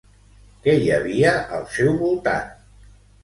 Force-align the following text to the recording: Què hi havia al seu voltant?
Què 0.63 0.73
hi 0.77 0.87
havia 0.95 1.33
al 1.57 1.67
seu 1.75 1.93
voltant? 1.99 2.51